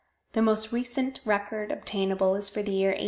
The 0.33 0.41
most 0.41 0.71
recent 0.71 1.19
record 1.25 1.71
obtainable 1.71 2.33
is 2.35 2.49
for 2.49 2.63
the 2.63 2.71
year 2.71 2.89
1898. 2.89 2.99